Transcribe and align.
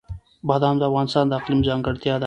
بادام 0.47 0.75
د 0.79 0.83
افغانستان 0.89 1.25
د 1.27 1.33
اقلیم 1.39 1.61
ځانګړتیا 1.67 2.13
ده. 2.17 2.19